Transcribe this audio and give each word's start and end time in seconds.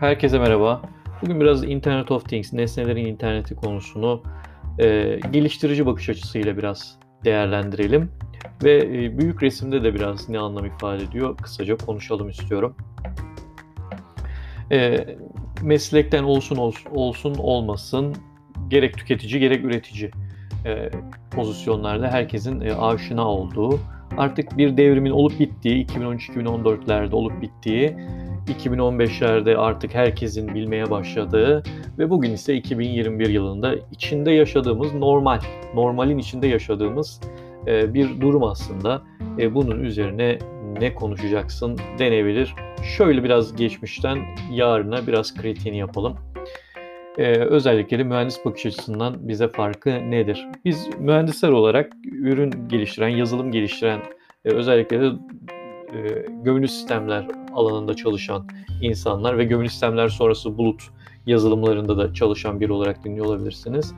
Herkese 0.00 0.38
merhaba. 0.38 0.82
Bugün 1.22 1.40
biraz 1.40 1.64
Internet 1.64 2.10
of 2.10 2.28
Things, 2.28 2.52
nesnelerin 2.52 3.04
interneti 3.04 3.54
konusunu 3.54 4.22
e, 4.78 5.18
geliştirici 5.32 5.86
bakış 5.86 6.08
açısıyla 6.08 6.56
biraz 6.56 6.98
değerlendirelim. 7.24 8.10
Ve 8.64 8.76
e, 8.76 9.18
büyük 9.18 9.42
resimde 9.42 9.84
de 9.84 9.94
biraz 9.94 10.28
ne 10.28 10.38
anlam 10.38 10.66
ifade 10.66 11.02
ediyor 11.02 11.36
kısaca 11.36 11.76
konuşalım 11.76 12.28
istiyorum. 12.28 12.76
E, 14.72 15.06
meslekten 15.62 16.22
olsun 16.22 16.72
olsun, 16.90 17.34
olmasın 17.34 18.16
gerek 18.68 18.98
tüketici 18.98 19.40
gerek 19.40 19.64
üretici 19.64 20.10
e, 20.66 20.90
pozisyonlarda 21.30 22.08
herkesin 22.08 22.60
e, 22.60 22.74
aşina 22.74 23.28
olduğu 23.28 23.80
artık 24.16 24.58
bir 24.58 24.76
devrimin 24.76 25.10
olup 25.10 25.40
bittiği 25.40 25.86
2013-2014'lerde 25.86 27.14
olup 27.14 27.42
bittiği 27.42 27.96
2015'lerde 28.48 29.56
artık 29.56 29.94
herkesin 29.94 30.54
bilmeye 30.54 30.90
başladığı 30.90 31.62
ve 31.98 32.10
bugün 32.10 32.30
ise 32.30 32.54
2021 32.54 33.28
yılında 33.28 33.74
içinde 33.92 34.30
yaşadığımız 34.30 34.94
normal, 34.94 35.40
normalin 35.74 36.18
içinde 36.18 36.46
yaşadığımız 36.46 37.20
e, 37.66 37.94
bir 37.94 38.20
durum 38.20 38.44
aslında. 38.44 39.02
E, 39.38 39.54
bunun 39.54 39.80
üzerine 39.80 40.38
ne 40.80 40.94
konuşacaksın 40.94 41.78
denebilir. 41.98 42.54
Şöyle 42.96 43.24
biraz 43.24 43.56
geçmişten 43.56 44.18
yarına 44.52 45.06
biraz 45.06 45.34
kritiğini 45.34 45.78
yapalım. 45.78 46.16
Ee, 47.18 47.38
özellikle 47.38 47.98
de 47.98 48.04
mühendis 48.04 48.44
bakış 48.44 48.66
açısından 48.66 49.28
bize 49.28 49.48
farkı 49.48 50.10
nedir? 50.10 50.46
Biz 50.64 50.88
mühendisler 50.98 51.48
olarak 51.48 51.92
ürün 52.04 52.68
geliştiren, 52.68 53.08
yazılım 53.08 53.52
geliştiren, 53.52 54.00
e, 54.44 54.50
özellikle 54.50 55.00
de 55.00 55.10
e, 55.92 56.26
gömülü 56.42 56.68
sistemler 56.68 57.26
alanında 57.54 57.96
çalışan 57.96 58.46
insanlar 58.82 59.38
ve 59.38 59.44
gömülü 59.44 59.68
sistemler 59.68 60.08
sonrası 60.08 60.58
bulut 60.58 60.82
yazılımlarında 61.26 61.98
da 61.98 62.14
çalışan 62.14 62.60
biri 62.60 62.72
olarak 62.72 63.04
dinliyor 63.04 63.26
olabilirsiniz. 63.26 63.94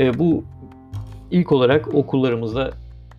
E, 0.00 0.18
bu 0.18 0.44
ilk 1.30 1.52
olarak 1.52 1.94
okullarımızda 1.94 2.70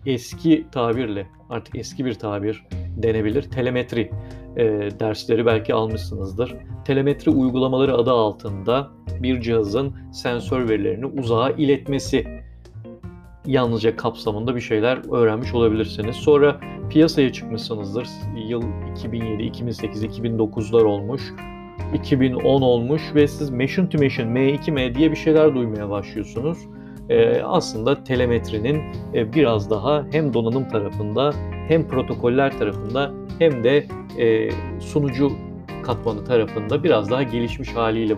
eski 0.06 0.66
tabirle, 0.72 1.26
artık 1.50 1.76
eski 1.76 2.04
bir 2.04 2.14
tabir 2.14 2.64
denebilir, 2.96 3.42
telemetri 3.42 4.10
e, 4.56 4.64
dersleri 5.00 5.46
belki 5.46 5.74
almışsınızdır. 5.74 6.54
Telemetri 6.84 7.30
uygulamaları 7.30 7.94
adı 7.94 8.10
altında 8.10 8.90
bir 9.20 9.40
cihazın 9.40 9.96
sensör 10.12 10.68
verilerini 10.68 11.06
uzağa 11.06 11.50
iletmesi 11.50 12.37
yalnızca 13.48 13.96
kapsamında 13.96 14.56
bir 14.56 14.60
şeyler 14.60 15.12
öğrenmiş 15.12 15.54
olabilirsiniz. 15.54 16.16
Sonra 16.16 16.60
piyasaya 16.90 17.32
çıkmışsınızdır. 17.32 18.08
Yıl 18.48 18.62
2007, 18.96 19.42
2008, 19.42 20.04
2009'lar 20.04 20.82
olmuş. 20.82 21.22
2010 21.94 22.62
olmuş 22.62 23.02
ve 23.14 23.28
siz 23.28 23.50
machine 23.50 23.88
to 23.88 23.98
machine, 23.98 24.40
M2M 24.40 24.94
diye 24.94 25.10
bir 25.10 25.16
şeyler 25.16 25.54
duymaya 25.54 25.90
başlıyorsunuz. 25.90 26.58
Ee, 27.08 27.42
aslında 27.42 28.04
telemetrinin 28.04 28.82
e, 29.14 29.32
biraz 29.32 29.70
daha 29.70 30.04
hem 30.12 30.34
donanım 30.34 30.68
tarafında 30.68 31.32
hem 31.68 31.88
protokoller 31.88 32.58
tarafında 32.58 33.10
hem 33.38 33.64
de 33.64 33.86
e, 34.18 34.50
sunucu 34.80 35.32
katmanı 35.82 36.24
tarafında 36.24 36.84
biraz 36.84 37.10
daha 37.10 37.22
gelişmiş 37.22 37.68
haliyle 37.68 38.16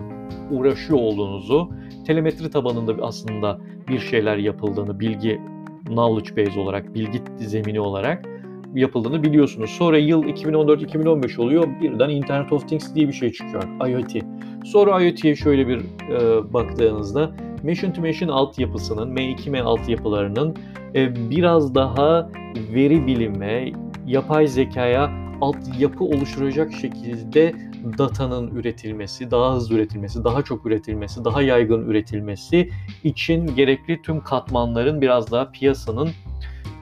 uğraşıyor 0.51 0.99
olduğunuzu, 0.99 1.69
telemetri 2.07 2.49
tabanında 2.49 3.05
aslında 3.05 3.59
bir 3.91 3.99
şeyler 3.99 4.37
yapıldığını, 4.37 4.99
bilgi 4.99 5.41
knowledge 5.85 6.45
base 6.45 6.59
olarak, 6.59 6.95
bilgi 6.95 7.21
zemini 7.37 7.79
olarak 7.79 8.25
yapıldığını 8.73 9.23
biliyorsunuz. 9.23 9.69
Sonra 9.69 9.97
yıl 9.97 10.23
2014-2015 10.23 11.41
oluyor. 11.41 11.67
Birden 11.81 12.09
Internet 12.09 12.53
of 12.53 12.69
Things 12.69 12.95
diye 12.95 13.07
bir 13.07 13.13
şey 13.13 13.31
çıkıyor. 13.31 13.63
IoT. 13.89 14.23
Sonra 14.65 15.03
IoT'ye 15.03 15.35
şöyle 15.35 15.67
bir 15.67 15.77
e, 15.77 16.53
baktığınızda 16.53 17.31
Machine 17.63 17.93
to 17.93 18.01
Machine 18.01 18.31
altyapısının, 18.31 19.15
M2M 19.15 19.61
altyapılarının 19.61 20.55
e, 20.95 21.29
biraz 21.29 21.75
daha 21.75 22.29
veri 22.73 23.07
bilime, 23.07 23.71
yapay 24.07 24.47
zekaya 24.47 25.11
altyapı 25.41 26.03
oluşturacak 26.03 26.73
şekilde 26.73 27.53
datanın 27.97 28.55
üretilmesi, 28.55 29.31
daha 29.31 29.55
hızlı 29.55 29.75
üretilmesi, 29.75 30.23
daha 30.23 30.41
çok 30.41 30.65
üretilmesi, 30.65 31.25
daha 31.25 31.41
yaygın 31.41 31.89
üretilmesi 31.89 32.69
için 33.03 33.55
gerekli 33.55 34.01
tüm 34.01 34.23
katmanların 34.23 35.01
biraz 35.01 35.31
daha 35.31 35.51
piyasanın 35.51 36.09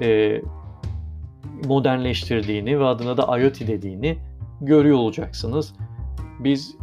e, 0.01 0.41
modernleştirdiğini 1.65 2.79
ve 2.79 2.85
adına 2.85 3.17
da 3.17 3.39
IoT 3.39 3.67
dediğini 3.67 4.17
görüyor 4.61 4.97
olacaksınız. 4.97 5.73
Biz 6.39 6.75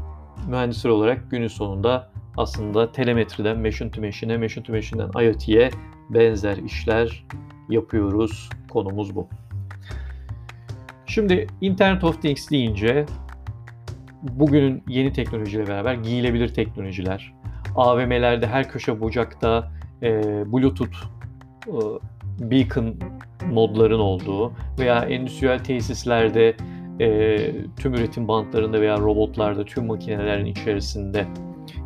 mühendisler 0.49 0.91
olarak 0.91 1.31
günün 1.31 1.49
sonunda 1.49 2.11
aslında 2.37 2.93
telemetriden 2.93 3.61
machine'e, 3.61 4.39
machine 4.39 4.65
to 4.65 4.73
machine'den 4.73 5.25
IoT'ye 5.25 5.71
benzer 6.11 6.57
işler 6.57 7.27
yapıyoruz. 7.69 8.51
Konumuz 8.71 9.17
bu. 9.17 9.29
Şimdi 11.07 11.47
Internet 11.61 12.05
of 12.05 12.23
Things 12.23 12.51
deyince 12.51 13.07
bugünün 14.33 14.83
yeni 14.89 15.13
teknolojiyle 15.13 15.67
beraber 15.67 15.95
giyilebilir 15.95 16.49
teknolojiler, 16.55 17.35
AVM'lerde 17.77 18.47
her 18.47 18.69
köşe 18.69 19.01
bucakta 19.01 19.73
e, 20.03 20.13
Bluetooth 20.53 20.97
e, 21.69 22.51
beacon 22.51 22.95
modların 23.53 23.99
olduğu 23.99 24.53
veya 24.79 24.99
endüstriyel 24.99 25.59
tesislerde 25.59 26.57
e, 27.01 27.39
tüm 27.77 27.95
üretim 27.95 28.29
bantlarında 28.29 28.81
veya 28.81 28.99
robotlarda 28.99 29.65
tüm 29.65 29.87
makinelerin 29.87 30.47
içerisinde 30.47 31.27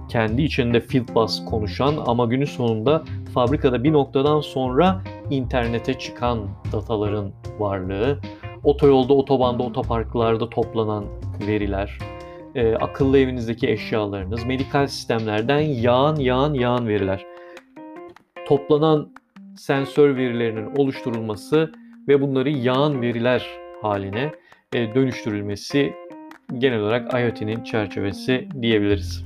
kendi 0.09 0.43
içinde 0.43 0.81
field 0.81 1.15
bus 1.15 1.45
konuşan 1.45 1.95
ama 2.07 2.27
günün 2.27 2.45
sonunda 2.45 3.05
fabrikada 3.35 3.85
bir 3.85 3.93
noktadan 3.93 4.41
sonra 4.41 5.03
internete 5.31 5.99
çıkan 5.99 6.49
dataların 6.73 7.33
varlığı, 7.59 8.19
otoyolda, 8.65 9.15
otobanda, 9.15 9.63
otoparklarda 9.63 10.51
toplanan 10.51 11.05
veriler, 11.47 11.99
e, 12.55 12.75
akıllı 12.75 13.19
evinizdeki 13.19 13.71
eşyalarınız, 13.71 14.47
medikal 14.47 14.87
sistemlerden 14.87 15.61
yağan 15.61 16.17
yağan 16.17 16.55
yağan 16.55 16.89
veriler. 16.89 17.27
Toplanan 18.47 19.13
sensör 19.57 20.17
verilerinin 20.17 20.77
oluşturulması 20.77 21.73
ve 22.09 22.21
bunları 22.21 22.51
yağan 22.51 23.03
veriler 23.03 23.47
haline 23.83 24.33
e, 24.73 24.95
dönüştürülmesi 24.95 25.93
genel 26.59 26.81
olarak 26.81 27.15
IoT'nin 27.15 27.65
çerçevesi 27.65 28.49
diyebiliriz. 28.63 29.25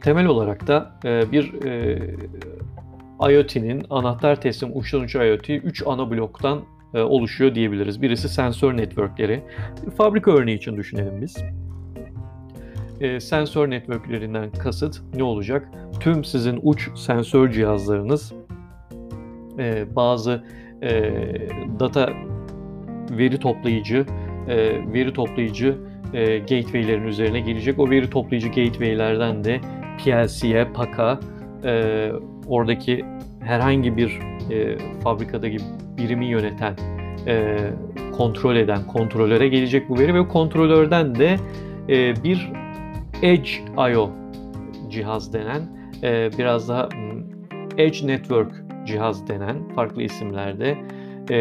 Temel 0.00 0.26
olarak 0.26 0.66
da 0.66 0.92
e, 1.04 1.32
bir 1.32 1.64
e, 1.64 1.98
IoT'nin 3.32 3.86
anahtar 3.90 4.40
teslim 4.40 4.70
uçtan 4.74 5.00
uça 5.00 5.24
IoT 5.24 5.50
3 5.50 5.82
ana 5.86 6.10
bloktan 6.10 6.62
oluşuyor 7.00 7.54
diyebiliriz. 7.54 8.02
Birisi 8.02 8.28
sensör 8.28 8.76
networkleri. 8.76 9.42
Fabrika 9.96 10.30
örneği 10.30 10.56
için 10.56 10.76
düşünelim 10.76 11.22
biz. 11.22 11.36
E, 13.00 13.20
sensör 13.20 13.70
networklerinden 13.70 14.50
kasıt 14.50 15.02
ne 15.14 15.22
olacak? 15.22 15.68
Tüm 16.00 16.24
sizin 16.24 16.60
uç 16.62 16.90
sensör 16.98 17.50
cihazlarınız 17.50 18.32
e, 19.58 19.96
bazı 19.96 20.44
e, 20.82 21.12
data 21.80 22.10
veri 23.10 23.38
toplayıcı 23.38 24.06
e, 24.48 24.56
veri 24.92 25.12
toplayıcı 25.12 25.76
e, 26.14 26.38
gateway'lerin 26.38 27.06
üzerine 27.06 27.40
gelecek. 27.40 27.78
O 27.78 27.90
veri 27.90 28.10
toplayıcı 28.10 28.48
gateway'lerden 28.48 29.44
de 29.44 29.60
PLC'ye, 29.98 30.64
PAK'a, 30.64 31.20
e, 31.64 32.12
oradaki 32.46 33.04
herhangi 33.40 33.96
bir 33.96 34.18
e, 34.50 34.78
fabrikadaki 35.02 35.58
birimi 35.98 36.26
yöneten, 36.26 36.74
e, 37.26 37.56
kontrol 38.16 38.56
eden 38.56 38.86
kontrolöre 38.86 39.48
gelecek 39.48 39.88
bu 39.88 39.98
veri 39.98 40.14
ve 40.14 40.28
kontrolörden 40.28 41.14
de 41.14 41.36
e, 41.88 42.24
bir 42.24 42.52
Edge 43.22 43.50
I.O. 43.78 44.10
cihaz 44.90 45.32
denen, 45.32 45.62
e, 46.02 46.30
biraz 46.38 46.68
daha 46.68 46.88
hmm, 46.88 47.22
Edge 47.78 48.06
Network 48.06 48.52
cihaz 48.86 49.28
denen 49.28 49.68
farklı 49.74 50.02
isimlerde 50.02 50.76
e, 51.30 51.38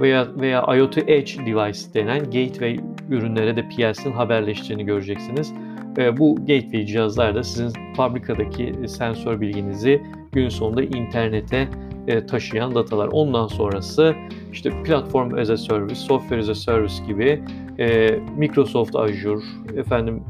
veya 0.00 0.26
veya 0.36 0.76
IoT 0.76 0.98
Edge 0.98 1.46
Device 1.46 1.94
denen 1.94 2.18
gateway 2.18 2.76
ürünlere 3.10 3.56
de 3.56 3.68
PLC'nin 3.68 4.12
haberleştiğini 4.12 4.84
göreceksiniz. 4.84 5.52
E, 5.98 6.16
bu 6.16 6.36
gateway 6.36 6.86
cihazlar 6.86 7.34
da 7.34 7.42
sizin 7.42 7.72
fabrikadaki 7.96 8.74
sensör 8.86 9.40
bilginizi 9.40 10.02
gün 10.32 10.48
sonunda 10.48 10.82
internete 10.82 11.68
e, 12.08 12.26
taşıyan 12.26 12.74
datalar. 12.74 13.08
Ondan 13.12 13.46
sonrası 13.46 14.14
işte 14.52 14.82
platform 14.82 15.38
as 15.38 15.50
a 15.50 15.56
service, 15.56 15.94
software 15.94 16.40
as 16.40 16.48
a 16.48 16.54
service 16.54 17.04
gibi 17.06 17.42
e, 17.78 18.10
Microsoft 18.36 18.96
Azure, 18.96 19.44
efendim 19.76 20.24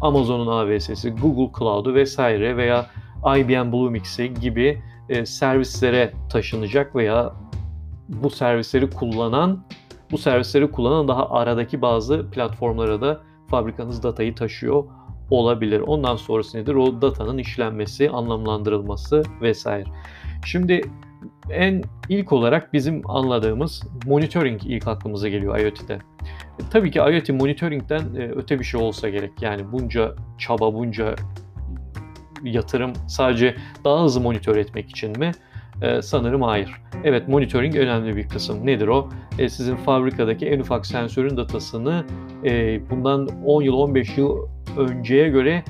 Amazon'un 0.00 0.46
AWS'si, 0.46 1.10
Google 1.10 1.58
Cloud'u 1.58 1.94
vesaire 1.94 2.56
veya 2.56 2.86
IBM 3.36 3.72
Bluemix'i 3.72 4.34
gibi 4.34 4.82
e, 5.08 5.26
servislere 5.26 6.12
taşınacak 6.30 6.96
veya 6.96 7.32
bu 8.08 8.30
servisleri 8.30 8.90
kullanan 8.90 9.64
Bu 10.10 10.18
servisleri 10.18 10.70
kullanan 10.70 11.08
daha 11.08 11.30
aradaki 11.30 11.82
bazı 11.82 12.30
platformlara 12.30 13.00
da 13.00 13.20
fabrikanız 13.48 14.02
datayı 14.02 14.34
taşıyor 14.34 14.84
olabilir. 15.30 15.80
Ondan 15.80 16.16
sonrası 16.16 16.58
nedir? 16.58 16.74
O 16.74 17.02
datanın 17.02 17.38
işlenmesi, 17.38 18.10
anlamlandırılması 18.10 19.22
vesaire. 19.42 19.84
Şimdi 20.44 20.82
en 21.50 21.82
ilk 22.08 22.32
olarak 22.32 22.72
bizim 22.72 23.10
anladığımız 23.10 23.82
monitoring 24.06 24.60
ilk 24.64 24.88
aklımıza 24.88 25.28
geliyor 25.28 25.58
IoT'de. 25.58 25.94
E, 25.94 26.62
tabii 26.70 26.90
ki 26.90 26.98
IoT 26.98 27.28
monitoring'den 27.28 28.14
e, 28.14 28.30
öte 28.30 28.58
bir 28.58 28.64
şey 28.64 28.80
olsa 28.80 29.08
gerek. 29.08 29.32
Yani 29.40 29.72
bunca 29.72 30.14
çaba, 30.38 30.74
bunca 30.74 31.14
yatırım 32.42 32.92
sadece 33.08 33.56
daha 33.84 34.04
hızlı 34.04 34.20
monitör 34.20 34.56
etmek 34.56 34.90
için 34.90 35.18
mi? 35.18 35.32
Ee, 35.82 36.02
sanırım 36.02 36.42
hayır. 36.42 36.72
Evet 37.04 37.28
monitoring 37.28 37.76
önemli 37.76 38.16
bir 38.16 38.28
kısım. 38.28 38.66
Nedir 38.66 38.88
o? 38.88 39.08
Ee, 39.38 39.48
sizin 39.48 39.76
fabrikadaki 39.76 40.46
en 40.46 40.60
ufak 40.60 40.86
sensörün 40.86 41.36
datasını 41.36 42.04
e, 42.44 42.80
bundan 42.90 43.28
10 43.44 43.62
yıl 43.62 43.74
15 43.74 44.18
yıl 44.18 44.38
önceye 44.78 45.28
göre 45.28 45.64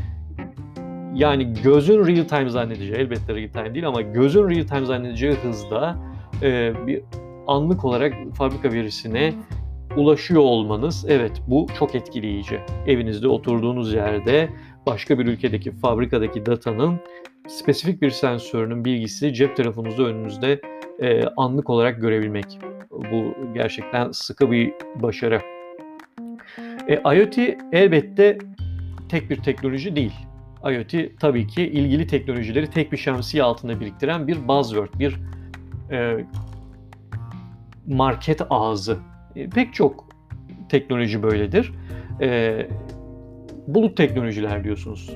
yani 1.15 1.55
gözün 1.63 2.07
real 2.07 2.25
time 2.25 2.51
zannedeceği, 2.51 2.93
elbette 2.93 3.35
real 3.35 3.49
time 3.49 3.75
değil 3.75 3.87
ama 3.87 4.01
gözün 4.01 4.49
real 4.49 4.67
time 4.67 4.87
zannedeceği 4.87 5.33
hızda 5.33 5.97
e, 6.43 6.73
bir 6.87 7.03
anlık 7.47 7.85
olarak 7.85 8.15
fabrika 8.35 8.73
verisine 8.73 9.35
ulaşıyor 9.97 10.41
olmanız 10.41 11.07
evet 11.09 11.43
bu 11.47 11.67
çok 11.79 11.95
etkileyici. 11.95 12.61
Evinizde 12.87 13.29
oturduğunuz 13.29 13.93
yerde 13.95 14.49
başka 14.87 15.19
bir 15.19 15.27
ülkedeki 15.27 15.73
fabrikadaki 15.73 16.47
datanın 16.47 17.01
spesifik 17.49 18.03
bir 18.03 18.11
sensörünün 18.11 18.85
bilgisi 18.85 19.35
cep 19.35 19.57
telefonunuzda 19.57 20.03
önünüzde 20.03 20.61
e, 21.01 21.25
anlık 21.37 21.71
olarak 21.71 22.01
görebilmek. 22.01 22.59
Bu 22.91 23.35
gerçekten 23.55 24.11
sıkı 24.11 24.51
bir 24.51 24.73
başarı. 24.97 25.41
E, 26.89 26.95
IoT 27.17 27.39
elbette 27.73 28.39
tek 29.11 29.31
bir 29.31 29.37
teknoloji 29.37 29.97
değil. 29.97 30.13
IoT 30.65 31.21
tabii 31.21 31.47
ki 31.47 31.63
ilgili 31.63 32.07
teknolojileri 32.07 32.71
tek 32.71 32.93
bir 32.93 32.97
şemsiye 32.97 33.43
altında 33.43 33.81
biriktiren 33.81 34.29
bir 34.29 34.49
buzzword, 34.49 34.89
bir 34.99 35.17
e, 35.91 36.25
market 37.87 38.41
ağzı. 38.51 38.99
E, 39.37 39.49
pek 39.49 39.75
çok 39.75 40.05
teknoloji 40.69 41.23
böyledir. 41.23 41.73
E, 42.21 42.69
bulut 43.67 43.97
teknolojiler 43.97 44.65
diyorsunuz. 44.65 45.11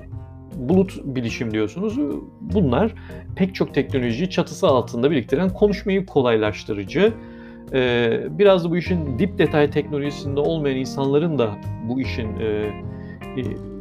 Bulut 0.54 1.00
bilişim 1.04 1.50
diyorsunuz. 1.50 1.98
Bunlar 2.40 2.94
pek 3.36 3.54
çok 3.54 3.74
teknolojiyi 3.74 4.30
çatısı 4.30 4.66
altında 4.66 5.10
biriktiren 5.10 5.50
konuşmayı 5.50 6.06
kolaylaştırıcı. 6.06 7.12
E, 7.72 8.20
biraz 8.30 8.64
da 8.64 8.70
bu 8.70 8.76
işin 8.76 9.18
dip 9.18 9.38
detay 9.38 9.70
teknolojisinde 9.70 10.40
olmayan 10.40 10.76
insanların 10.76 11.38
da 11.38 11.50
bu 11.88 12.00
işin 12.00 12.40
e, 12.40 12.44
e, 13.36 13.73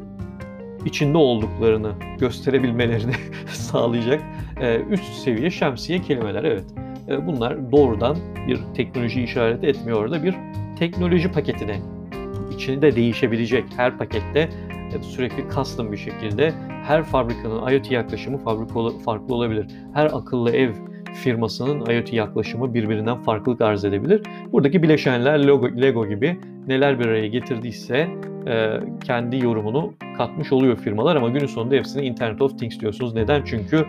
içinde 0.85 1.17
olduklarını 1.17 1.91
gösterebilmelerini 2.19 3.13
sağlayacak 3.47 4.21
e, 4.61 4.81
üst 4.89 5.13
seviye 5.13 5.49
şemsiye 5.49 6.01
kelimeler. 6.01 6.43
Evet 6.43 6.65
e, 7.07 7.27
bunlar 7.27 7.71
doğrudan 7.71 8.17
bir 8.47 8.59
teknoloji 8.75 9.23
işareti 9.23 9.67
etmiyor 9.67 10.11
da 10.11 10.23
bir 10.23 10.35
teknoloji 10.79 11.31
paketine 11.31 11.79
içinde 12.55 12.95
değişebilecek 12.95 13.65
her 13.77 13.97
pakette 13.97 14.49
e, 14.95 15.03
sürekli 15.03 15.43
custom 15.55 15.91
bir 15.91 15.97
şekilde 15.97 16.53
her 16.83 17.03
fabrikanın 17.03 17.71
IoT 17.71 17.91
yaklaşımı 17.91 18.37
farklı 19.05 19.35
olabilir. 19.35 19.67
Her 19.93 20.05
akıllı 20.05 20.51
ev 20.51 20.71
firmasının 21.13 21.85
IoT 21.85 22.13
yaklaşımı 22.13 22.73
birbirinden 22.73 23.17
farklılık 23.21 23.61
arz 23.61 23.85
edebilir. 23.85 24.21
Buradaki 24.51 24.83
bileşenler 24.83 25.47
Lego, 25.47 25.81
Lego 25.81 26.07
gibi 26.07 26.39
neler 26.67 26.99
bir 26.99 27.05
araya 27.05 27.27
getirdiyse 27.27 28.09
e, 28.47 28.79
kendi 29.03 29.45
yorumunu 29.45 29.93
katmış 30.13 30.51
oluyor 30.51 30.77
firmalar 30.77 31.15
ama 31.15 31.29
günün 31.29 31.45
sonunda 31.45 31.75
hepsini 31.75 32.05
Internet 32.05 32.41
of 32.41 32.59
Things 32.59 32.79
diyorsunuz. 32.79 33.13
Neden? 33.13 33.43
Çünkü 33.45 33.85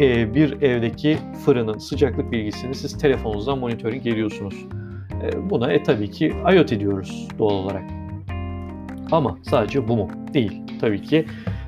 e, 0.00 0.34
bir 0.34 0.62
evdeki 0.62 1.18
fırının 1.44 1.78
sıcaklık 1.78 2.32
bilgisini 2.32 2.74
siz 2.74 2.98
telefonunuzdan 2.98 3.58
monitoring 3.58 4.06
ediyorsunuz. 4.06 4.66
E, 5.22 5.50
buna 5.50 5.72
e 5.72 5.82
tabii 5.82 6.10
ki 6.10 6.32
IoT 6.54 6.80
diyoruz 6.80 7.28
doğal 7.38 7.54
olarak. 7.54 7.84
Ama 9.12 9.38
sadece 9.42 9.88
bu 9.88 9.96
mu? 9.96 10.08
Değil. 10.34 10.52
Tabii 10.80 11.02
ki 11.02 11.26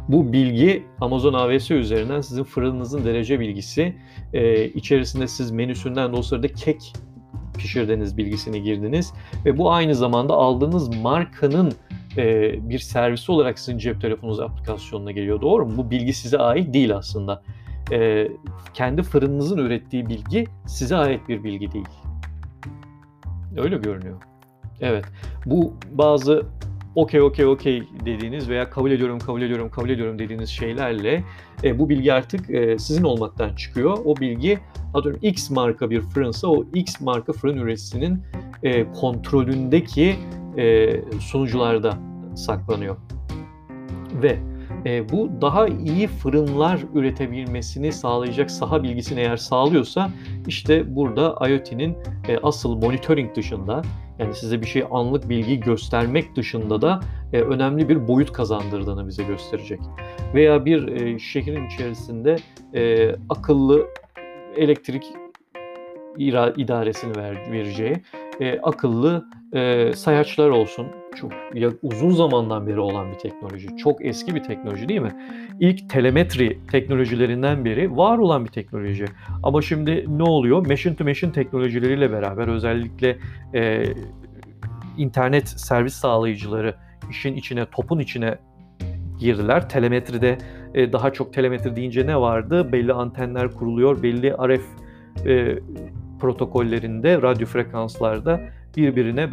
bu 0.09 0.33
bilgi 0.33 0.85
Amazon 1.01 1.35
AWS 1.35 1.71
üzerinden 1.71 2.21
sizin 2.21 2.45
fırınınızın 2.45 3.05
derece 3.05 3.41
bilgisi, 3.41 3.95
e, 4.33 4.65
içerisinde 4.65 5.29
siz 5.29 5.51
menüsünden 5.51 6.13
de 6.13 6.17
o 6.17 6.23
sırada 6.23 6.49
kek 6.49 6.93
pişirdiğiniz 7.59 8.17
bilgisini 8.17 8.63
girdiniz 8.63 9.13
ve 9.45 9.59
bu 9.59 9.73
aynı 9.73 9.95
zamanda 9.95 10.35
aldığınız 10.35 10.97
markanın 10.97 11.73
e, 12.19 12.55
bir 12.69 12.79
servisi 12.79 13.33
olarak 13.33 13.59
sizin 13.59 13.79
cep 13.79 14.01
telefonunuz 14.01 14.41
aplikasyonuna 14.41 15.13
geliyor. 15.13 15.41
Doğru 15.41 15.67
mu? 15.67 15.77
Bu 15.77 15.91
bilgi 15.91 16.13
size 16.13 16.39
ait 16.39 16.75
değil 16.75 16.97
aslında. 16.97 17.43
E, 17.93 18.29
kendi 18.75 19.03
fırınınızın 19.03 19.59
ürettiği 19.59 20.09
bilgi 20.09 20.47
size 20.67 20.97
ait 20.97 21.29
bir 21.29 21.45
bilgi 21.45 21.73
değil. 21.73 21.89
Öyle 23.57 23.77
görünüyor. 23.77 24.23
Evet. 24.81 25.05
Bu 25.47 25.75
bazı 25.93 26.47
okey 26.95 27.21
okey 27.21 27.47
okey 27.47 27.83
dediğiniz 28.05 28.49
veya 28.49 28.71
kabul 28.71 28.91
ediyorum 28.91 29.19
kabul 29.19 29.43
ediyorum 29.43 29.71
kabul 29.71 29.91
ediyorum 29.91 30.19
dediğiniz 30.19 30.49
şeylerle 30.51 31.25
e, 31.65 31.79
bu 31.79 31.89
bilgi 31.89 32.13
artık 32.13 32.51
e, 32.51 32.79
sizin 32.79 33.03
olmaktan 33.05 33.55
çıkıyor. 33.55 33.99
O 34.05 34.17
bilgi 34.17 34.59
atıyorum 34.95 35.21
X 35.23 35.51
marka 35.51 35.91
bir 35.91 36.01
fırınsa 36.01 36.49
o 36.49 36.65
X 36.75 37.01
marka 37.01 37.33
fırın 37.33 37.57
üreticisinin 37.57 38.23
e, 38.63 38.93
kontrolündeki 38.93 40.17
e, 40.57 40.97
sunucularda 41.21 41.99
saklanıyor. 42.35 42.97
Ve 44.23 44.39
e, 44.87 45.09
bu 45.09 45.31
daha 45.41 45.69
iyi 45.69 46.07
fırınlar 46.07 46.81
üretebilmesini 46.95 47.93
sağlayacak 47.93 48.51
saha 48.51 48.83
bilgisini 48.83 49.21
eğer 49.21 49.37
sağlıyorsa 49.37 50.11
işte 50.47 50.97
burada 50.97 51.49
IoT'nin 51.49 51.97
e, 52.29 52.39
asıl 52.43 52.77
monitoring 52.77 53.37
dışında 53.37 53.83
yani 54.19 54.35
size 54.35 54.61
bir 54.61 54.67
şey 54.67 54.85
anlık 54.91 55.29
bilgi 55.29 55.61
göstermek 55.61 56.37
dışında 56.37 56.83
da 56.83 57.01
e, 57.33 57.41
önemli 57.41 57.89
bir 57.89 58.09
boyut 58.09 58.33
kazandırdığını 58.33 59.09
bize 59.09 59.23
gösterecek. 59.23 59.81
Veya 60.35 60.65
bir 60.65 60.89
e, 60.89 61.19
şehrin 61.19 61.67
içerisinde 61.67 62.37
e, 62.75 63.13
akıllı 63.29 63.87
elektrik 64.57 65.13
idaresini 66.57 67.17
ver, 67.17 67.53
vereceği 67.53 68.03
e, 68.41 68.61
akıllı 68.61 69.27
e, 69.53 69.93
sayaçlar 69.93 70.49
olsun. 70.49 70.87
Çok 71.17 71.33
ya, 71.55 71.71
uzun 71.83 72.11
zamandan 72.11 72.67
beri 72.67 72.81
olan 72.81 73.13
bir 73.13 73.19
teknoloji. 73.19 73.77
Çok 73.77 74.05
eski 74.05 74.35
bir 74.35 74.43
teknoloji 74.43 74.89
değil 74.89 75.01
mi? 75.01 75.13
İlk 75.61 75.91
telemetri 75.91 76.59
teknolojilerinden 76.71 77.65
beri 77.65 77.97
var 77.97 78.19
olan 78.19 78.45
bir 78.45 78.51
teknoloji. 78.51 79.05
Ama 79.43 79.63
şimdi 79.63 80.07
ne 80.09 80.23
oluyor? 80.23 80.67
Machine 80.67 80.97
to 80.97 81.05
machine 81.05 81.33
teknolojileriyle 81.33 82.13
beraber 82.13 82.49
özellikle 82.49 83.19
e, 83.55 83.85
internet 84.99 85.49
servis 85.49 85.95
sağlayıcıları 85.95 86.75
işin 87.11 87.35
içine, 87.35 87.67
topun 87.67 87.99
içine 87.99 88.39
girdiler. 89.21 89.69
Telemetride 89.69 90.39
e, 90.75 90.93
daha 90.93 91.13
çok 91.13 91.33
telemetri 91.33 91.77
deyince 91.77 92.07
ne 92.07 92.21
vardı? 92.21 92.73
Belli 92.73 92.93
antenler 92.93 93.51
kuruluyor, 93.51 94.03
belli 94.03 94.33
RF 94.33 94.65
e, 95.27 95.59
protokollerinde, 96.23 97.23
radyo 97.23 97.47
frekanslarda 97.47 98.41
birbirine 98.77 99.31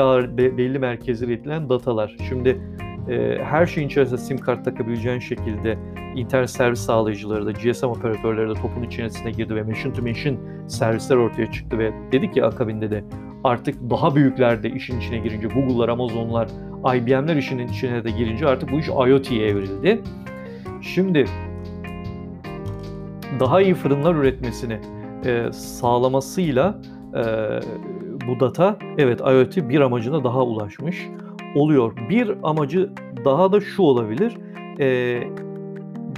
belli 0.58 0.80
merkezlere 0.80 1.34
iletilen 1.34 1.70
datalar. 1.70 2.16
Şimdi 2.30 2.62
e, 3.10 3.38
her 3.44 3.66
şeyin 3.66 3.88
içerisinde 3.88 4.18
sim 4.18 4.38
kart 4.38 4.66
takabileceğin 4.66 5.20
şekilde 5.20 5.78
internet 6.16 6.50
servis 6.50 6.80
sağlayıcıları 6.80 7.46
da 7.46 7.52
GSM 7.52 7.86
operatörleri 7.86 8.50
de 8.50 8.54
topun 8.54 8.84
içerisine 8.84 9.32
girdi 9.32 9.56
ve 9.56 9.64
machine 9.64 9.94
to 9.94 10.02
machine 10.02 10.38
servisler 10.68 11.16
ortaya 11.16 11.52
çıktı 11.52 11.78
ve 11.78 11.92
dedik 12.12 12.34
ki 12.34 12.46
akabinde 12.46 12.92
de 12.92 13.04
artık 13.44 13.90
daha 13.90 14.16
büyükler 14.16 14.64
de 14.64 14.70
işin 14.70 15.00
içine 15.00 15.18
girince 15.18 15.48
Google'lar, 15.48 15.90
Amazon'lar, 15.90 16.48
IBM'ler 16.96 17.36
işin 17.36 17.60
içine 17.60 18.04
de 18.04 18.12
girince 18.12 18.48
artık 18.48 18.72
bu 18.72 18.80
iş 18.80 18.88
IoT'ye 18.88 19.48
evrildi. 19.48 20.02
Şimdi 20.82 21.26
daha 23.40 23.62
iyi 23.62 23.74
fırınlar 23.74 24.16
üretmesini 24.16 24.80
e, 25.26 25.52
sağlamasıyla 25.54 26.82
e, 27.16 27.24
bu 28.28 28.40
data 28.40 28.78
evet 28.98 29.20
IoT 29.20 29.70
bir 29.70 29.82
amacına 29.82 30.24
daha 30.24 30.44
ulaşmış 30.44 31.08
oluyor. 31.56 31.94
Bir 32.10 32.38
amacı 32.44 32.90
daha 33.26 33.52
da 33.52 33.62
şu 33.62 33.82
olabilir. 33.82 34.38
E, 34.80 35.20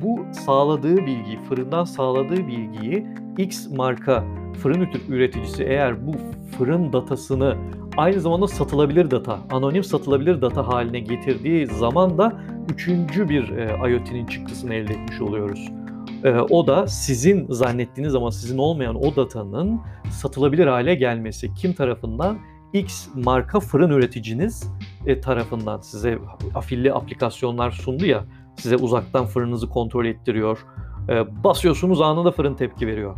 bu 0.01 0.19
sağladığı 0.31 0.97
bilgiyi, 0.97 1.39
fırından 1.49 1.83
sağladığı 1.83 2.47
bilgiyi 2.47 3.07
X 3.37 3.71
marka 3.71 4.23
fırın 4.61 4.87
üreticisi 5.09 5.63
eğer 5.63 6.07
bu 6.07 6.11
fırın 6.57 6.93
datasını 6.93 7.55
aynı 7.97 8.19
zamanda 8.19 8.47
satılabilir 8.47 9.11
data, 9.11 9.39
anonim 9.51 9.83
satılabilir 9.83 10.41
data 10.41 10.67
haline 10.67 10.99
getirdiği 10.99 11.67
zaman 11.67 12.17
da 12.17 12.41
üçüncü 12.73 13.29
bir 13.29 13.49
e, 13.49 13.91
IoT'nin 13.91 14.25
çıktısını 14.25 14.73
elde 14.73 14.93
etmiş 14.93 15.21
oluyoruz. 15.21 15.80
E, 16.23 16.31
o 16.31 16.67
da 16.67 16.87
sizin 16.87 17.47
zannettiğiniz 17.49 18.15
ama 18.15 18.31
sizin 18.31 18.57
olmayan 18.57 18.95
o 18.95 19.15
datanın 19.15 19.81
satılabilir 20.11 20.67
hale 20.67 20.95
gelmesi. 20.95 21.53
Kim 21.53 21.73
tarafından? 21.73 22.37
X 22.73 23.07
marka 23.15 23.59
fırın 23.59 23.89
üreticiniz 23.89 24.71
e, 25.05 25.21
tarafından 25.21 25.81
size 25.81 26.19
afilli 26.55 26.93
aplikasyonlar 26.93 27.71
sundu 27.71 28.05
ya 28.05 28.25
size 28.55 28.75
uzaktan 28.75 29.25
fırınınızı 29.25 29.69
kontrol 29.69 30.05
ettiriyor. 30.05 30.65
E, 31.09 31.43
basıyorsunuz 31.43 32.01
anında 32.01 32.31
fırın 32.31 32.53
tepki 32.53 32.87
veriyor. 32.87 33.15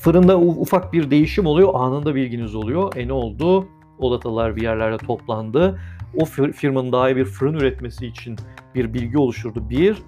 Fırında 0.00 0.38
ufak 0.38 0.92
bir 0.92 1.10
değişim 1.10 1.46
oluyor 1.46 1.70
anında 1.74 2.14
bilginiz 2.14 2.54
oluyor. 2.54 2.96
E 2.96 3.08
ne 3.08 3.12
oldu? 3.12 3.68
O 3.98 4.12
datalar 4.12 4.56
bir 4.56 4.62
yerlerde 4.62 4.96
toplandı. 4.96 5.80
O 6.16 6.24
firmanın 6.24 6.92
daha 6.92 7.10
iyi 7.10 7.16
bir 7.16 7.24
fırın 7.24 7.54
üretmesi 7.54 8.06
için 8.06 8.36
bir 8.74 8.94
bilgi 8.94 9.18
oluşturdu. 9.18 9.70
Bir, 9.70 10.02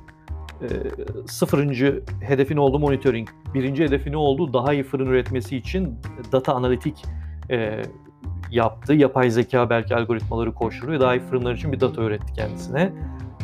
e, 0.62 0.69
sıfırıncı 1.26 2.02
hedefi 2.21 2.61
oldu? 2.61 2.78
Monitoring. 2.78 3.28
Birinci 3.54 3.85
hedefi 3.85 4.12
ne 4.12 4.16
oldu? 4.16 4.52
Daha 4.52 4.73
iyi 4.73 4.83
fırın 4.83 5.07
üretmesi 5.07 5.57
için 5.57 5.99
data 6.33 6.54
analitik 6.54 7.04
e, 7.50 7.83
yaptı. 8.50 8.95
Yapay 8.95 9.31
zeka 9.31 9.71
belki 9.71 9.95
algoritmaları 9.95 10.54
koşturdu 10.54 10.92
ve 10.92 11.00
daha 11.00 11.14
iyi 11.16 11.21
fırınlar 11.21 11.54
için 11.54 11.73
bir 11.73 11.81
data 11.81 12.02
öğretti 12.02 12.33
kendisine. 12.33 12.92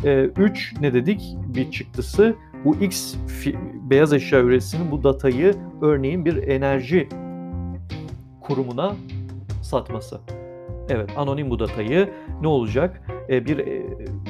E, 0.05 0.25
üç 0.25 0.75
ne 0.81 0.95
dedik? 0.95 1.37
Bir 1.47 1.71
çıktısı 1.71 2.35
bu 2.65 2.77
X 2.77 3.15
beyaz 3.91 4.13
eşya 4.13 4.41
üreticisinin 4.41 4.91
bu 4.91 5.05
datayı 5.05 5.55
örneğin 5.83 6.25
bir 6.25 6.37
enerji 6.37 7.09
kurumuna 8.41 8.97
satması. 9.63 10.21
Evet, 10.89 11.11
anonim 11.17 11.51
bu 11.51 11.59
datayı 11.59 12.09
ne 12.41 12.49
olacak? 12.49 13.03
E, 13.29 13.47
bir 13.47 13.59
e, 13.59 13.83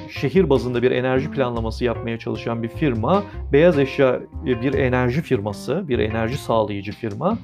şehir 0.09 0.51
bazında 0.51 0.83
bir 0.83 0.91
enerji 0.91 1.31
planlaması 1.31 1.85
yapmaya 1.85 2.19
çalışan 2.19 2.63
bir 2.63 2.69
firma, 2.69 3.23
beyaz 3.53 3.79
eşya 3.79 4.21
e, 4.47 4.61
bir 4.61 4.75
enerji 4.75 5.23
firması, 5.23 5.89
bir 5.89 5.99
enerji 5.99 6.37
sağlayıcı 6.37 6.93
firma, 6.93 7.39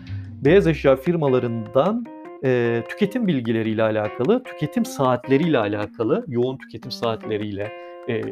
beyaz 0.45 0.67
eşya 0.67 0.97
firmalarından 0.97 2.05
e, 2.45 2.83
tüketim 2.89 3.27
bilgileriyle 3.27 3.83
alakalı, 3.83 4.43
tüketim 4.43 4.85
saatleriyle 4.85 5.59
alakalı, 5.59 6.25
yoğun 6.29 6.57
tüketim 6.57 6.91
saatleriyle, 6.91 7.73
e, 8.09 8.23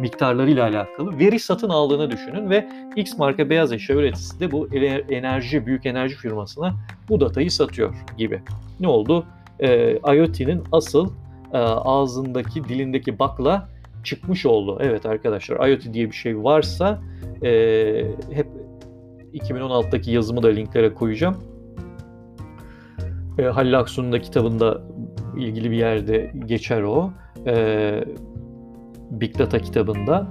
miktarlarıyla 0.00 0.64
alakalı 0.64 1.18
veri 1.18 1.40
satın 1.40 1.68
aldığını 1.68 2.10
düşünün 2.10 2.50
ve 2.50 2.68
X 2.96 3.18
marka 3.18 3.50
beyaz 3.50 3.72
eşya 3.72 3.96
üreticisi 3.96 4.40
de 4.40 4.50
bu 4.50 4.68
enerji, 5.10 5.66
büyük 5.66 5.86
enerji 5.86 6.16
firmasına 6.16 6.74
bu 7.08 7.20
datayı 7.20 7.50
satıyor 7.50 7.94
gibi. 8.18 8.42
Ne 8.80 8.88
oldu? 8.88 9.26
E, 9.60 9.96
IoT'nin 10.16 10.62
asıl 10.72 11.10
e, 11.52 11.58
ağzındaki, 11.58 12.64
dilindeki 12.64 13.18
bakla 13.18 13.68
çıkmış 14.04 14.46
oldu. 14.46 14.78
Evet 14.80 15.06
arkadaşlar 15.06 15.68
IoT 15.68 15.92
diye 15.92 16.06
bir 16.06 16.16
şey 16.16 16.38
varsa 16.38 17.02
e, 17.42 17.50
hep 18.30 18.46
2016'daki 19.34 20.10
yazımı 20.10 20.42
da 20.42 20.48
linklere 20.48 20.94
koyacağım. 20.94 21.36
E, 23.38 23.42
Halil 23.42 23.78
Aksu'nun 23.78 24.12
da 24.12 24.20
kitabında 24.20 24.82
ilgili 25.36 25.70
bir 25.70 25.76
yerde 25.76 26.32
geçer 26.46 26.82
o. 26.82 27.10
E, 27.46 28.04
Big 29.10 29.38
Data 29.38 29.58
kitabında. 29.58 30.26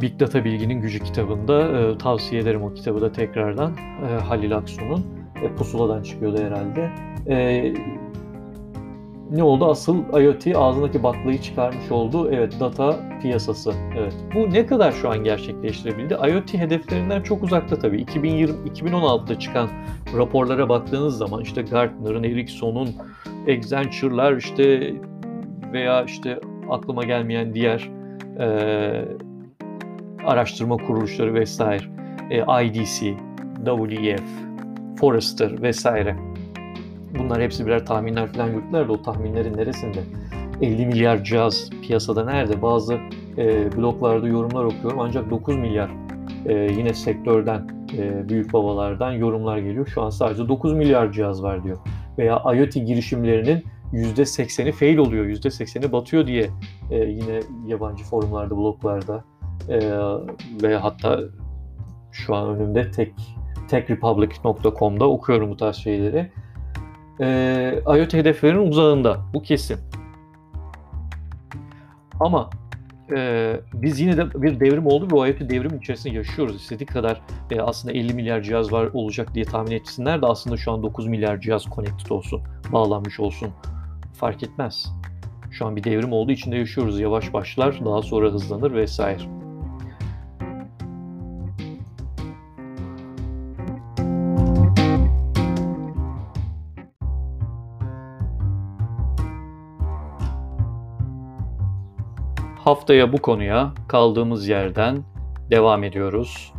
Big 0.00 0.20
Data 0.20 0.44
Bilginin 0.44 0.80
Gücü 0.80 1.04
kitabında 1.04 1.62
e, 1.62 1.98
tavsiye 1.98 2.42
ederim 2.42 2.62
o 2.62 2.74
kitabı 2.74 3.00
da 3.00 3.12
tekrardan 3.12 3.72
e, 4.10 4.22
Halil 4.22 4.56
Aksu'nun. 4.56 5.04
E, 5.42 5.54
pusuladan 5.56 6.02
çıkıyordu 6.02 6.38
herhalde. 6.38 6.90
E, 7.28 7.72
ne 9.30 9.42
oldu? 9.42 9.70
Asıl 9.70 10.20
IoT 10.20 10.56
ağzındaki 10.56 11.02
baklayı 11.02 11.40
çıkarmış 11.40 11.90
oldu. 11.90 12.30
Evet, 12.32 12.60
data 12.60 12.96
piyasası. 13.22 13.72
Evet. 13.98 14.14
Bu 14.34 14.50
ne 14.54 14.66
kadar 14.66 14.92
şu 14.92 15.10
an 15.10 15.24
gerçekleştirebildi? 15.24 16.14
IoT 16.14 16.54
hedeflerinden 16.54 17.22
çok 17.22 17.42
uzakta 17.42 17.78
tabii. 17.78 18.00
2020 18.00 18.68
2016'da 18.68 19.38
çıkan 19.38 19.68
raporlara 20.16 20.68
baktığınız 20.68 21.16
zaman 21.16 21.42
işte 21.42 21.62
Gartner'ın, 21.62 22.22
Ericsson'un, 22.22 22.88
Accenture'lar 23.48 24.36
işte 24.36 24.94
veya 25.72 26.04
işte 26.04 26.40
aklıma 26.70 27.04
gelmeyen 27.04 27.54
diğer 27.54 27.90
e, 28.40 28.46
araştırma 30.26 30.76
kuruluşları 30.76 31.34
vesaire, 31.34 31.84
e, 32.30 32.64
IDC, 32.66 33.14
WEF, 33.64 34.22
Forrester 35.00 35.62
vesaire 35.62 36.16
Bunlar 37.18 37.42
hepsi 37.42 37.66
birer 37.66 37.86
tahminler 37.86 38.32
falan 38.32 38.48
yürüttüler 38.48 38.88
de 38.88 38.92
o 38.92 39.02
tahminlerin 39.02 39.56
neresinde? 39.56 40.00
50 40.62 40.86
milyar 40.86 41.24
cihaz 41.24 41.70
piyasada 41.82 42.24
nerede? 42.24 42.62
Bazı 42.62 42.98
e, 43.38 43.76
bloglarda 43.76 44.28
yorumlar 44.28 44.64
okuyorum 44.64 45.00
ancak 45.00 45.30
9 45.30 45.56
milyar 45.56 45.90
e, 46.46 46.52
yine 46.52 46.94
sektörden, 46.94 47.68
e, 47.98 48.28
büyük 48.28 48.52
babalardan 48.52 49.12
yorumlar 49.12 49.58
geliyor. 49.58 49.86
Şu 49.86 50.02
an 50.02 50.10
sadece 50.10 50.48
9 50.48 50.72
milyar 50.72 51.12
cihaz 51.12 51.42
var 51.42 51.64
diyor. 51.64 51.78
Veya 52.18 52.42
IoT 52.54 52.74
girişimlerinin 52.74 53.64
%80'i 53.92 54.72
fail 54.72 54.96
oluyor, 54.96 55.26
%80'i 55.26 55.92
batıyor 55.92 56.26
diye 56.26 56.50
e, 56.90 56.96
yine 56.96 57.40
yabancı 57.66 58.04
forumlarda, 58.04 58.56
bloglarda 58.56 59.24
e, 59.68 59.78
ve 60.62 60.76
hatta 60.76 61.20
şu 62.12 62.34
an 62.34 62.48
önümde 62.48 62.90
tek 62.90 63.12
techrepublic.com'da 63.68 65.10
okuyorum 65.10 65.50
bu 65.50 65.56
tarz 65.56 65.76
şeyleri 65.76 66.30
e, 67.20 67.82
IoT 67.86 68.14
hedeflerinin 68.14 68.70
uzağında. 68.70 69.20
Bu 69.34 69.42
kesin. 69.42 69.78
Ama 72.20 72.50
e, 73.16 73.60
biz 73.74 74.00
yine 74.00 74.16
de 74.16 74.42
bir 74.42 74.60
devrim 74.60 74.86
oldu 74.86 75.22
ve 75.22 75.28
IoT 75.28 75.50
devrim 75.50 75.76
içerisinde 75.76 76.14
yaşıyoruz. 76.14 76.56
İstediği 76.56 76.86
kadar 76.86 77.20
e, 77.50 77.60
aslında 77.60 77.94
50 77.94 78.14
milyar 78.14 78.42
cihaz 78.42 78.72
var 78.72 78.90
olacak 78.92 79.34
diye 79.34 79.44
tahmin 79.44 79.70
etsinler 79.70 80.22
de 80.22 80.26
aslında 80.26 80.56
şu 80.56 80.72
an 80.72 80.82
9 80.82 81.06
milyar 81.06 81.40
cihaz 81.40 81.64
connected 81.64 82.10
olsun, 82.10 82.42
bağlanmış 82.72 83.20
olsun. 83.20 83.48
Fark 84.14 84.42
etmez. 84.42 84.92
Şu 85.50 85.66
an 85.66 85.76
bir 85.76 85.84
devrim 85.84 86.12
olduğu 86.12 86.32
içinde 86.32 86.56
yaşıyoruz. 86.56 87.00
Yavaş 87.00 87.32
başlar, 87.32 87.84
daha 87.84 88.02
sonra 88.02 88.30
hızlanır 88.30 88.74
vesaire. 88.74 89.43
Haftaya 102.64 103.12
bu 103.12 103.22
konuya 103.22 103.72
kaldığımız 103.88 104.48
yerden 104.48 105.02
devam 105.50 105.84
ediyoruz. 105.84 106.52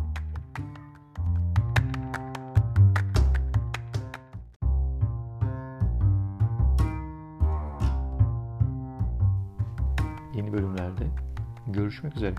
Yeni 10.34 10.52
bölümlerde 10.52 11.04
görüşmek 11.66 12.16
üzere. 12.16 12.34